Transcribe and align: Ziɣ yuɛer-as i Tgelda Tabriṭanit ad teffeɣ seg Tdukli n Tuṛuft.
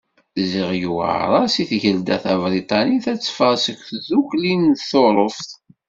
Ziɣ 0.49 0.69
yuɛer-as 0.81 1.55
i 1.63 1.65
Tgelda 1.69 2.17
Tabriṭanit 2.23 3.05
ad 3.11 3.19
teffeɣ 3.19 3.53
seg 3.65 3.77
Tdukli 3.87 4.53
n 4.55 4.63
Tuṛuft. 4.89 5.49